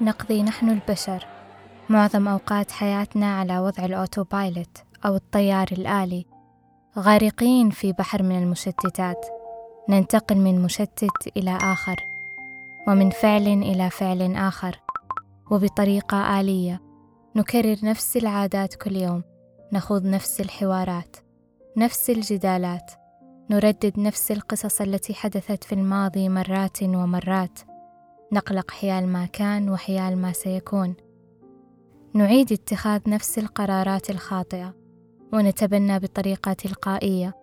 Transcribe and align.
نقضي 0.00 0.42
نحن 0.42 0.70
البشر. 0.70 1.26
معظم 1.88 2.28
أوقات 2.28 2.70
حياتنا 2.70 3.38
على 3.38 3.58
وضع 3.58 3.84
الأوتوبايلوت 3.84 4.78
أو 5.06 5.14
الطيار 5.14 5.68
الآلي. 5.72 6.26
غارقين 6.98 7.70
في 7.70 7.92
بحر 7.92 8.22
من 8.22 8.42
المشتتات. 8.42 9.26
ننتقل 9.88 10.36
من 10.36 10.62
مشتت 10.62 11.36
إلى 11.36 11.58
آخر. 11.62 11.96
ومن 12.88 13.10
فعل 13.10 13.46
إلى 13.46 13.90
فعل 13.90 14.36
آخر. 14.36 14.80
وبطريقة 15.50 16.40
آلية. 16.40 16.80
نكرر 17.36 17.76
نفس 17.82 18.16
العادات 18.16 18.74
كل 18.74 18.96
يوم. 18.96 19.22
نخوض 19.72 20.06
نفس 20.06 20.40
الحوارات. 20.40 21.16
نفس 21.76 22.10
الجدالات. 22.10 22.92
نردد 23.50 23.92
نفس 23.98 24.32
القصص 24.32 24.80
التي 24.80 25.14
حدثت 25.14 25.64
في 25.64 25.74
الماضي 25.74 26.28
مرات 26.28 26.82
ومرات. 26.82 27.58
نقلق 28.32 28.70
حيال 28.70 29.08
ما 29.08 29.26
كان 29.26 29.70
وحيال 29.70 30.18
ما 30.18 30.32
سيكون. 30.32 30.94
نعيد 32.14 32.52
اتخاذ 32.52 33.00
نفس 33.06 33.38
القرارات 33.38 34.10
الخاطئة 34.10 34.74
ونتبنى 35.32 35.98
بطريقة 35.98 36.52
تلقائية. 36.52 37.34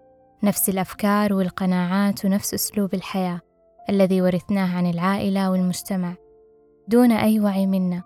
نفس 0.44 0.70
الأفكار 0.70 1.34
والقناعات 1.34 2.26
ونفس 2.26 2.54
أسلوب 2.54 2.94
الحياة 2.94 3.42
الذي 3.90 4.22
ورثناه 4.22 4.78
عن 4.78 4.86
العائلة 4.86 5.52
والمجتمع. 5.52 6.16
دون 6.88 7.12
أي 7.12 7.40
وعي 7.40 7.68
منا 7.68 8.04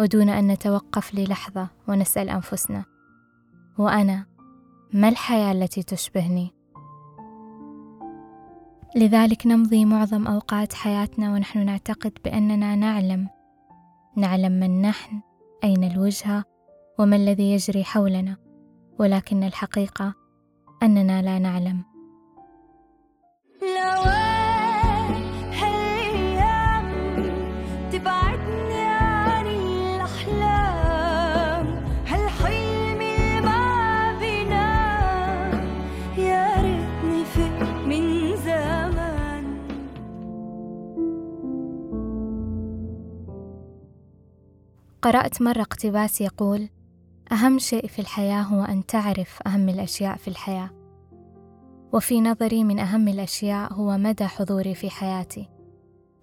ودون 0.00 0.28
أن 0.28 0.46
نتوقف 0.46 1.14
للحظة 1.14 1.68
ونسأل 1.88 2.28
أنفسنا. 2.28 2.84
وأنا 3.78 4.26
ما 4.92 5.08
الحياة 5.08 5.52
التي 5.52 5.82
تشبهني؟ 5.82 6.59
لذلك 8.96 9.46
نمضي 9.46 9.84
معظم 9.84 10.26
أوقات 10.26 10.72
حياتنا 10.72 11.32
ونحن 11.32 11.66
نعتقد 11.66 12.12
بأننا 12.24 12.76
نعلم. 12.76 13.28
نعلم 14.16 14.52
من 14.52 14.82
نحن 14.82 15.20
أين 15.64 15.84
الوجهه 15.84 16.44
وما 16.98 17.16
الذي 17.16 17.52
يجري 17.52 17.84
حولنا. 17.84 18.36
ولكن 18.98 19.42
الحقيقة 19.42 20.14
أننا 20.82 21.22
لا 21.22 21.38
نعلم. 21.38 21.84
قرأت 45.02 45.42
مرة 45.42 45.60
اقتباس 45.60 46.20
يقول: 46.20 46.68
أهم 47.32 47.58
شيء 47.58 47.86
في 47.86 47.98
الحياة 47.98 48.42
هو 48.42 48.64
أن 48.64 48.86
تعرف 48.86 49.38
أهم 49.46 49.68
الأشياء 49.68 50.16
في 50.16 50.28
الحياة، 50.28 50.70
وفي 51.92 52.20
نظري 52.20 52.64
من 52.64 52.78
أهم 52.78 53.08
الأشياء 53.08 53.72
هو 53.72 53.98
مدى 53.98 54.26
حضوري 54.26 54.74
في 54.74 54.90
حياتي، 54.90 55.48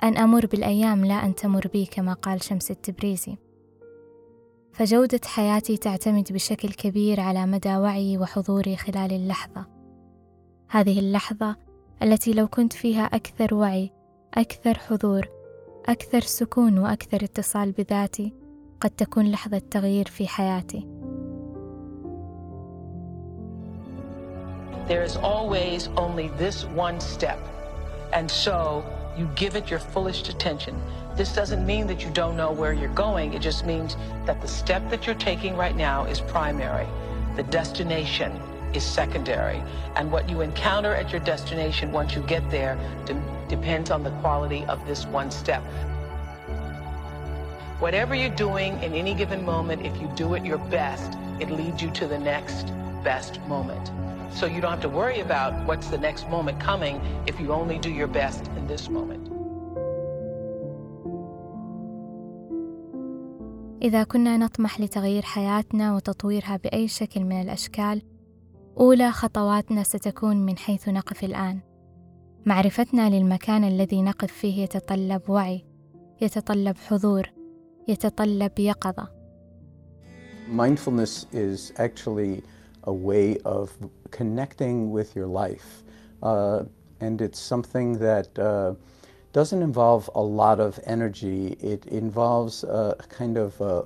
أن 0.04 0.18
أمر 0.18 0.46
بالأيام 0.46 1.06
لا 1.06 1.26
أن 1.26 1.36
تمر 1.36 1.68
بي 1.74 1.86
كما 1.86 2.14
قال 2.14 2.44
شمس 2.44 2.72
التبريزي، 2.72 3.38
فجودة 4.74 5.22
حياتي 5.26 5.78
تعتمد 5.78 6.34
بشكل 6.34 6.70
كبير 6.70 7.20
على 7.20 7.46
مدى 7.46 7.78
وعيي 7.78 8.18
وحضوري 8.18 8.76
خلال 8.76 9.14
اللحظة، 9.14 9.66
هذه 10.70 11.00
اللحظة 11.00 11.56
التي 12.04 12.34
لو 12.34 12.48
كنت 12.48 12.74
فيها 12.74 13.06
أكثر 13.06 13.56
وعي، 13.56 13.92
أكثر 14.34 14.78
حضور، 14.78 15.28
أكثر 15.86 16.22
سكون 16.22 16.80
وأكثر 16.80 17.24
اتصال 17.24 17.72
بذاتي 17.72 18.34
قد 18.81 18.91
تكون 18.91 19.31
لحظة 19.31 19.63
تغيير 19.71 20.07
في 20.07 20.29
حياتي. 20.29 20.87
There 24.89 25.03
is 25.03 25.17
always 25.17 25.89
only 25.97 26.29
this 26.39 26.65
one 26.65 27.01
step, 27.01 27.39
and 28.13 28.31
so 28.31 28.85
you 29.17 29.27
give 29.37 29.55
it 29.57 29.71
your 29.71 29.79
fullest 29.79 30.29
attention. 30.29 30.75
This 31.17 31.35
doesn't 31.35 31.65
mean 31.65 31.87
that 31.87 32.03
you 32.03 32.11
don't 32.11 32.37
know 32.37 32.51
where 32.51 32.73
you're 32.73 32.95
going, 32.95 33.35
it 33.35 33.43
just 33.43 33.65
means 33.65 33.97
that 34.27 34.41
the 34.41 34.49
step 34.49 34.83
that 34.91 35.07
you're 35.07 35.15
taking 35.15 35.57
right 35.57 35.77
now 35.77 36.05
is 36.07 36.21
primary. 36.21 36.87
The 37.37 37.45
destination 37.45 38.33
is 38.75 38.83
secondary, 38.83 39.63
and 39.97 40.11
what 40.11 40.29
you 40.29 40.41
encounter 40.41 40.95
at 40.95 41.13
your 41.13 41.21
destination 41.21 41.93
once 41.93 42.15
you 42.15 42.23
get 42.23 42.51
there 42.51 42.77
de- 43.05 43.47
depends 43.49 43.91
on 43.91 44.03
the 44.03 44.11
quality 44.23 44.65
of 44.65 44.85
this 44.87 45.07
one 45.07 45.31
step. 45.31 45.63
Whatever 47.80 48.16
you're 48.16 48.40
doing 48.48 48.72
in 48.86 48.92
any 48.96 49.14
given 49.14 49.46
moment, 49.46 49.80
if 49.90 49.94
you 50.02 50.08
do 50.16 50.34
it 50.34 50.44
your 50.44 50.62
best, 50.80 51.10
it 51.40 51.50
leads 51.52 51.80
you 51.84 51.92
to 52.00 52.08
the 52.08 52.18
next 52.18 52.66
best 53.04 53.34
moment. 53.48 53.86
So 54.38 54.44
you 54.48 54.60
don't 54.62 54.72
have 54.78 54.88
to 54.90 54.90
worry 54.90 55.20
about 55.28 55.52
what's 55.68 55.88
the 55.96 56.02
next 56.08 56.24
moment 56.28 56.60
coming 56.60 56.96
if 57.28 57.40
you 57.40 57.48
only 57.54 57.78
do 57.78 57.92
your 57.92 58.08
best 58.08 58.44
in 58.58 58.64
this 58.68 58.90
moment. 58.90 59.26
إذا 63.82 64.04
كنا 64.04 64.38
نطمح 64.38 64.80
لتغيير 64.80 65.22
حياتنا 65.22 65.96
وتطويرها 65.96 66.58
بأي 66.58 66.88
شكل 66.88 67.24
من 67.24 67.42
الأشكال، 67.42 68.02
أولى 68.80 69.12
خطواتنا 69.12 69.84
ستكون 69.84 70.38
من 70.38 70.58
حيث 70.58 70.90
نقف 70.90 71.24
الآن. 71.24 71.60
معرفتنا 72.46 73.10
للمكان 73.10 73.64
الذي 73.64 74.02
نقف 74.02 74.32
فيه 74.32 74.64
يتطلب 74.64 75.30
وعي، 75.30 75.66
يتطلب 76.22 76.78
حضور، 76.78 77.37
يتطلب 77.89 78.59
يقظة. 78.59 79.09
Mindfulness 80.49 81.27
is 81.33 81.73
actually 81.79 82.43
a 82.85 82.93
way 82.93 83.39
of 83.45 83.73
connecting 84.11 84.91
with 84.91 85.15
your 85.17 85.27
life. 85.27 85.83
Uh, 86.23 86.65
and 87.01 87.21
it's 87.21 87.39
something 87.39 87.99
that 87.99 88.39
uh, 88.39 88.75
doesn't 89.33 89.63
involve 89.63 90.11
a 90.15 90.21
lot 90.21 90.61
of 90.61 90.79
energy. 90.85 91.57
It 91.61 91.87
involves 91.87 92.65
a 92.65 92.97
kind 93.09 93.37
of 93.37 93.61
uh, 93.61 93.83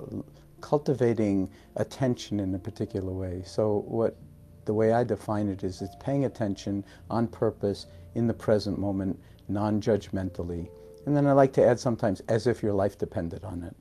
cultivating 0.61 1.49
attention 1.75 2.39
in 2.39 2.53
a 2.53 2.59
particular 2.59 3.13
way. 3.13 3.43
So 3.45 3.83
what 3.87 4.17
the 4.65 4.73
way 4.73 4.91
I 4.93 5.03
define 5.03 5.47
it 5.47 5.63
is 5.63 5.81
it's 5.81 5.95
paying 5.99 6.25
attention 6.25 6.83
on 7.09 7.27
purpose 7.27 7.87
in 8.15 8.27
the 8.27 8.33
present 8.33 8.77
moment, 8.77 9.19
non-judgmentally. 9.47 10.67
And 11.05 11.15
then 11.15 11.25
I 11.25 11.31
like 11.31 11.53
to 11.53 11.65
add 11.65 11.79
sometimes 11.79 12.19
as 12.27 12.47
if 12.47 12.61
your 12.61 12.73
life 12.73 12.97
depended 12.97 13.45
on 13.45 13.63
it. 13.63 13.75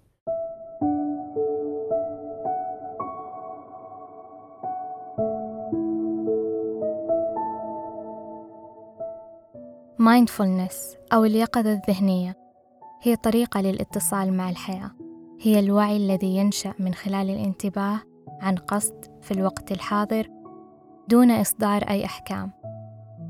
Mindfulness 10.02 10.98
أو 11.14 11.24
اليقظة 11.26 11.74
الذهنية 11.74 12.38
هي 13.02 13.16
طريقة 13.16 13.62
للاتصال 13.62 14.34
مع 14.34 14.50
الحياة. 14.50 14.92
هي 15.42 15.60
الوعي 15.60 15.98
الذي 15.98 16.38
ينشأ 16.38 16.74
من 16.80 16.94
خلال 16.94 17.30
الانتباه 17.30 18.00
عن 18.42 18.56
قصد 18.56 19.06
في 19.22 19.32
الوقت 19.32 19.72
الحاضر 19.72 20.30
دون 21.10 21.32
إصدار 21.32 21.82
أي 21.82 22.06
أحكام 22.06 22.52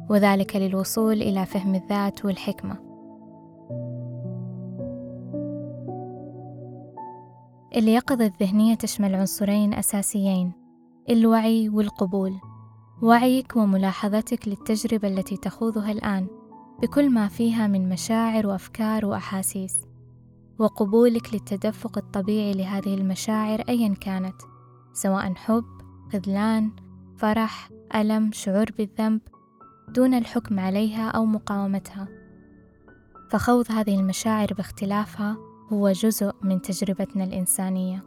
وذلك 0.09 0.55
للوصول 0.55 1.21
إلى 1.21 1.45
فهم 1.45 1.75
الذات 1.75 2.25
والحكمة. 2.25 2.75
اليقظة 7.75 8.25
الذهنية 8.25 8.75
تشمل 8.75 9.15
عنصرين 9.15 9.73
أساسيين 9.73 10.51
الوعي 11.09 11.69
والقبول. 11.69 12.33
وعيك 13.01 13.55
وملاحظتك 13.55 14.47
للتجربة 14.47 15.07
التي 15.07 15.37
تخوضها 15.37 15.91
الآن. 15.91 16.40
بكل 16.81 17.09
ما 17.09 17.27
فيها 17.27 17.67
من 17.67 17.89
مشاعر 17.89 18.47
وأفكار 18.47 19.05
وأحاسيس. 19.05 19.81
وقبولك 20.59 21.33
للتدفق 21.33 21.97
الطبيعي 21.97 22.53
لهذه 22.53 22.93
المشاعر 22.93 23.63
ايا 23.69 23.93
كانت 23.93 24.35
سواء 24.93 25.33
حب 25.33 25.65
خذلان 26.13 26.71
فرح 27.17 27.69
ألم 27.95 28.31
شعور 28.31 28.65
بالذنب 28.77 29.21
دون 29.89 30.13
الحكم 30.13 30.59
عليها 30.59 31.09
أو 31.09 31.25
مقاومتها. 31.25 32.07
فخوض 33.29 33.71
هذه 33.71 33.99
المشاعر 33.99 34.53
باختلافها 34.53 35.37
هو 35.73 35.91
جزء 35.91 36.31
من 36.41 36.61
تجربتنا 36.61 37.23
الإنسانية. 37.23 38.03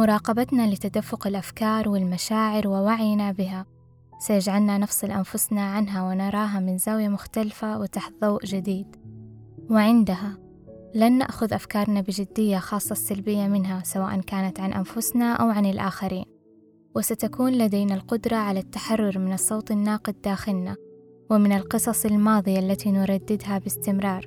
مراقبتنا 0.00 0.70
لتدفق 0.70 1.26
الأفكار 1.26 1.88
والمشاعر 1.88 2.68
ووعينا 2.68 3.32
بها. 3.32 3.66
سيجعلنا 4.18 4.78
نفصل 4.78 5.10
أنفسنا 5.10 5.62
عنها 5.62 6.02
ونراها 6.02 6.60
من 6.60 6.78
زاوية 6.78 7.08
مختلفة 7.08 7.78
وتحت 7.80 8.12
ضوء 8.20 8.44
جديد. 8.44 8.96
وعندها 9.70 10.38
لن 10.94 11.18
نأخذ 11.18 11.54
أفكارنا 11.54 12.00
بجدية 12.00 12.58
خاصة 12.58 12.92
السلبية 12.92 13.46
منها 13.46 13.82
سواء 13.84 14.20
كانت 14.20 14.60
عن 14.60 14.72
أنفسنا 14.72 15.32
أو 15.32 15.48
عن 15.48 15.66
الآخرين. 15.66 16.24
وستكون 16.96 17.52
لدينا 17.52 17.94
القدرة 17.94 18.36
على 18.36 18.60
التحرر 18.60 19.18
من 19.18 19.32
الصوت 19.32 19.70
الناقد 19.70 20.20
داخلنا 20.24 20.76
ومن 21.30 21.52
القصص 21.52 22.06
الماضية 22.06 22.58
التي 22.58 22.90
نرددها 22.90 23.58
باستمرار. 23.58 24.26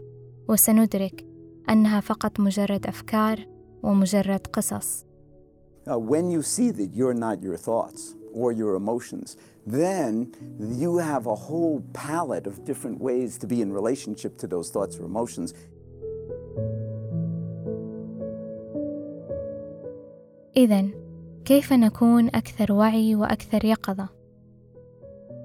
وسندرك 0.49 1.25
أنها 1.69 1.99
فقط 1.99 2.39
مجرد 2.39 2.87
أفكار 2.87 3.45
ومجرد 3.83 4.47
قصص. 4.47 5.12
Uh, 5.85 5.99
when 5.99 6.31
you 6.31 6.41
see 6.41 6.71
that 6.71 6.93
you're 6.93 7.13
not 7.13 7.41
your 7.41 7.57
thoughts 7.57 8.15
or 8.33 8.51
your 8.51 8.75
emotions, 8.75 9.35
then 9.67 10.31
you 10.59 10.97
have 10.97 11.27
a 11.27 11.35
whole 11.35 11.83
palette 11.93 12.47
of 12.47 12.63
different 12.63 12.99
ways 13.01 13.37
to 13.37 13.47
be 13.47 13.61
in 13.61 13.71
relationship 13.71 14.37
to 14.37 14.47
those 14.47 14.69
thoughts 14.69 14.97
or 14.97 15.05
emotions. 15.05 15.53
إذا 20.57 20.87
كيف 21.45 21.73
نكون 21.73 22.27
أكثر 22.27 22.73
وعي 22.73 23.15
وأكثر 23.15 23.65
يقظة؟ 23.65 24.09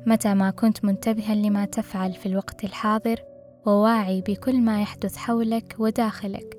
متى 0.07 0.35
ما 0.35 0.51
كنت 0.51 0.85
منتبها 0.85 1.35
لما 1.35 1.65
تفعل 1.65 2.13
في 2.13 2.27
الوقت 2.27 2.65
الحاضر 2.65 3.23
وواعي 3.67 4.21
بكل 4.21 4.61
ما 4.61 4.83
يحدث 4.83 5.17
حولك 5.17 5.77
وداخلك 5.79 6.59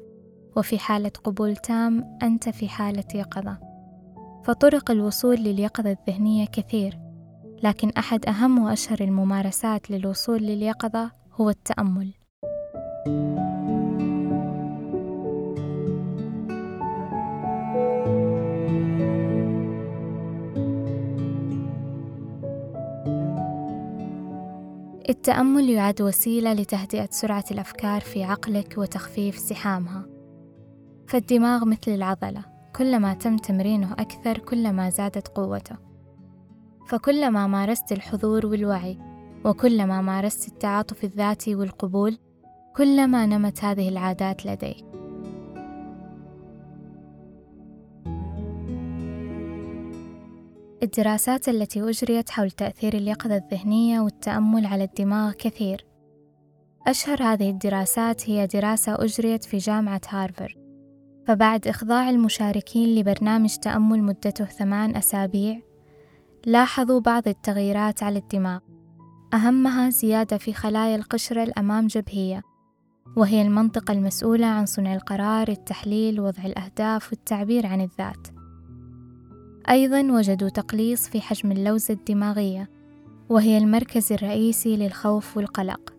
وفي 0.56 0.80
حالة 0.80 1.12
قبول 1.24 1.56
تام 1.56 2.18
أنت 2.24 2.50
في 2.50 2.70
حالة 2.70 3.06
يقظة 3.16 3.69
فطرق 4.44 4.92
الوصول 4.92 5.36
لليقظة 5.36 5.92
الذهنية 5.92 6.46
كثير 6.46 7.00
لكن 7.64 7.90
أحد 7.90 8.26
أهم 8.26 8.60
وأشهر 8.60 9.02
الممارسات 9.02 9.92
للوصول 9.92 10.40
لليقظة 10.42 11.12
هو 11.34 11.50
التأمل. 11.50 12.14
التأمل 25.10 25.70
يعد 25.70 26.02
وسيلة 26.02 26.54
لتهدئة 26.54 27.08
سرعة 27.12 27.44
الأفكار 27.52 28.02
في 28.02 28.24
عقلك 28.24 28.74
وتخفيف 28.78 29.38
زحامها 29.38 30.06
فالدماغ 31.08 31.66
مثل 31.66 31.92
العضلة 31.92 32.59
كلما 32.80 33.14
تم 33.14 33.38
تمرينه 33.38 33.94
أكثر 33.94 34.38
كلما 34.38 34.90
زادت 34.90 35.28
قوته. 35.28 35.76
فكلما 36.88 37.48
مارست 37.48 37.92
الحضور 37.92 38.46
والوعي 38.46 38.98
وكلما 39.46 40.02
مارست 40.02 40.48
التعاطف 40.48 41.04
الذاتي 41.04 41.56
والقبول 41.56 42.18
كلما 42.76 43.26
نمت 43.26 43.64
هذه 43.64 43.90
العادات 43.90 44.46
لديك 44.46 44.86
الدراسات 50.84 51.50
التي 51.50 51.90
أجريت 51.90 52.30
حول 52.30 52.52
تأثير 52.52 52.94
اليقظة 52.94 53.36
الذهنية 53.36 54.00
والتأمل 54.00 54.66
على 54.66 54.84
الدماغ 54.84 55.32
كثير. 55.32 55.86
أشهر 56.88 57.24
هذه 57.24 57.50
الدراسات 57.50 58.30
هي 58.30 58.48
دراسة 58.48 58.96
أجريت 58.96 59.44
في 59.44 59.58
جامعة 59.58 60.02
هارفارد 60.10 60.69
فبعد 61.30 61.68
إخضاع 61.68 62.10
المشاركين 62.10 62.96
لبرنامج 62.96 63.56
تأمل 63.56 64.04
مدته 64.04 64.46
ثمان 64.46 64.96
أسابيع 64.96 65.62
لاحظوا 66.46 67.00
بعض 67.00 67.28
التغييرات 67.28 68.04
على 68.04 68.20
الدماغ 68.20 68.60
أهمها 69.34 69.90
زيادة 69.90 70.38
في 70.38 70.54
خلايا 70.54 70.96
القشرة 70.96 71.44
الأمام 71.44 71.88
جبهية 71.88 72.42
وهي 73.16 73.42
المنطقة 73.42 73.92
المسؤولة 73.92 74.48
عن 74.48 74.66
صنع 74.66 74.96
القرار، 74.96 75.48
التحليل، 75.48 76.20
وضع 76.20 76.44
الأهداف 76.46 77.12
والتعبير 77.12 77.66
عن 77.66 77.82
الذات. 77.82 78.28
أيضا 79.70 80.02
وجدوا 80.02 80.50
تقليص 80.50 81.10
في 81.10 81.22
حجم 81.22 81.52
اللوزة 81.52 81.94
الدماغية 81.94 82.70
وهي 83.30 83.58
المركز 83.58 84.14
الرئيسي 84.14 84.78
للخوف 84.78 85.38
والقلق 85.38 85.94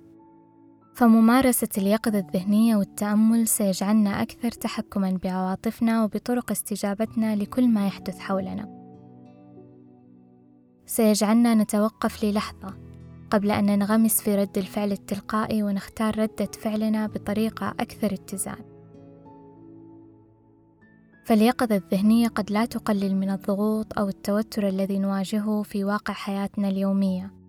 فممارسة 1.01 1.69
اليقظة 1.79 2.19
الذهنية 2.19 2.77
والتأمل 2.77 3.49
سيجعلنا 3.49 4.23
أكثر 4.23 4.51
تحكما 4.51 5.19
بعواطفنا 5.25 6.05
وبطرق 6.05 6.51
استجابتنا 6.51 7.37
لكل 7.37 7.69
ما 7.69 7.87
يحدث 7.87 8.19
حولنا. 8.19 8.69
سيجعلنا 10.87 11.55
نتوقف 11.55 12.25
للحظة 12.25 12.75
قبل 13.31 13.51
أن 13.51 13.67
ننغمس 13.67 14.21
في 14.21 14.37
رد 14.37 14.59
الفعل 14.59 14.93
التلقائي 14.93 15.63
ونختار 15.63 16.19
ردة 16.19 16.51
فعلنا 16.61 17.07
بطريقة 17.07 17.69
أكثر 17.69 18.15
اتزان. 18.15 18.65
فاليقظة 21.25 21.77
الذهنية 21.77 22.29
قد 22.29 22.51
لا 22.51 22.65
تقلل 22.65 23.17
من 23.17 23.31
الضغوط 23.31 23.99
أو 23.99 24.09
التوتر 24.09 24.69
الذي 24.69 24.99
نواجهه 24.99 25.63
في 25.63 25.85
واقع 25.85 26.15
حياتنا 26.15 26.69
اليومية. 26.69 27.40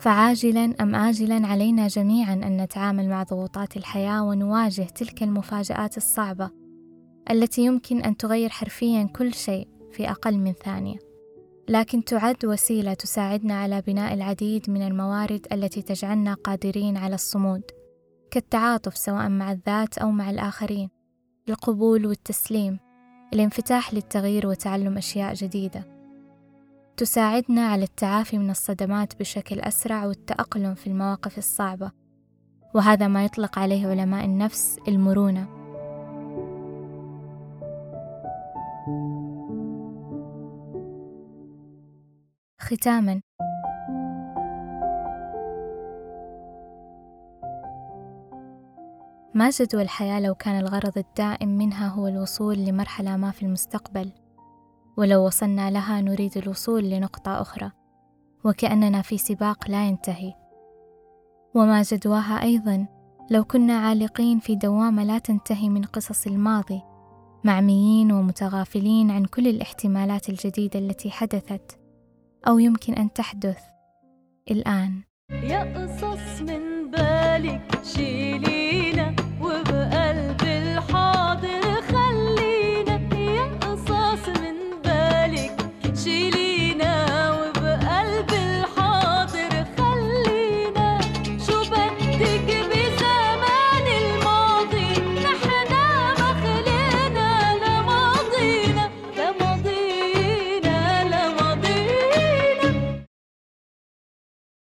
فعاجلا 0.00 0.74
أم 0.80 0.94
آجلا 0.94 1.46
علينا 1.46 1.88
جميعا 1.88 2.32
أن 2.32 2.62
نتعامل 2.62 3.08
مع 3.08 3.22
ضغوطات 3.22 3.76
الحياة 3.76 4.24
ونواجه 4.24 4.82
تلك 4.82 5.22
المفاجآت 5.22 5.96
الصعبة 5.96 6.50
التي 7.30 7.64
يمكن 7.64 8.02
أن 8.02 8.16
تغير 8.16 8.48
حرفيا 8.48 9.04
كل 9.04 9.34
شيء 9.34 9.68
في 9.92 10.10
أقل 10.10 10.38
من 10.38 10.52
ثانية. 10.52 10.98
لكن 11.68 12.04
تعد 12.04 12.44
وسيلة 12.44 12.94
تساعدنا 12.94 13.54
على 13.54 13.82
بناء 13.86 14.14
العديد 14.14 14.70
من 14.70 14.82
الموارد 14.82 15.46
التي 15.52 15.82
تجعلنا 15.82 16.34
قادرين 16.34 16.96
على 16.96 17.14
الصمود 17.14 17.62
كالتعاطف 18.30 18.96
سواء 18.96 19.28
مع 19.28 19.52
الذات 19.52 19.98
أو 19.98 20.10
مع 20.10 20.30
الآخرين 20.30 20.88
القبول 21.48 22.06
والتسليم 22.06 22.78
الانفتاح 23.32 23.94
للتغيير 23.94 24.46
وتعلم 24.46 24.96
أشياء 24.96 25.34
جديدة. 25.34 25.89
تساعدنا 27.00 27.66
على 27.66 27.84
التعافي 27.84 28.38
من 28.38 28.50
الصدمات 28.50 29.18
بشكل 29.20 29.60
أسرع 29.60 30.06
والتأقلم 30.06 30.74
في 30.74 30.86
المواقف 30.86 31.38
الصعبة. 31.38 31.90
وهذا 32.74 33.08
ما 33.08 33.24
يطلق 33.24 33.58
عليه 33.58 33.86
علماء 33.86 34.24
النفس 34.24 34.78
المرونة. 34.88 35.46
ختاما. 42.58 43.20
ما 49.34 49.50
جدوى 49.50 49.82
الحياة 49.82 50.20
لو 50.20 50.34
كان 50.34 50.60
الغرض 50.60 50.98
الدائم 50.98 51.48
منها 51.48 51.88
هو 51.88 52.06
الوصول 52.06 52.58
لمرحلة 52.58 53.16
ما 53.16 53.30
في 53.30 53.42
المستقبل؟ 53.42 54.12
ولو 55.00 55.26
وصلنا 55.26 55.70
لها 55.70 56.00
نريد 56.00 56.36
الوصول 56.36 56.90
لنقطة 56.90 57.40
أخرى. 57.40 57.70
وكأننا 58.44 59.02
في 59.02 59.18
سباق 59.18 59.70
لا 59.70 59.88
ينتهي. 59.88 60.34
وما 61.54 61.82
جدواها 61.82 62.42
أيضا 62.42 62.86
لو 63.30 63.44
كنا 63.44 63.78
عالقين 63.78 64.38
في 64.38 64.56
دوامة 64.56 65.04
لا 65.04 65.18
تنتهي 65.18 65.68
من 65.68 65.82
قصص 65.82 66.26
الماضي 66.26 66.82
معميين 67.44 68.12
ومتغافلين 68.12 69.10
عن 69.10 69.24
كل 69.24 69.48
الاحتمالات 69.48 70.28
الجديدة 70.28 70.78
التي 70.78 71.10
حدثت. 71.10 71.78
أو 72.48 72.58
يمكن 72.58 72.94
أن 72.94 73.12
تحدث. 73.12 73.58
الآن. 74.50 75.02
يا 75.30 75.84
قصص 75.84 76.40
من 76.40 76.90
بالك 76.90 77.84
شيلينا 77.84 79.14